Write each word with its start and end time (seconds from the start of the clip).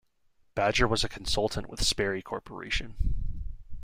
Badger 0.55 0.87
was 0.87 1.03
a 1.03 1.07
consultant 1.07 1.69
with 1.69 1.85
Sperry 1.85 2.23
Corporation. 2.23 3.43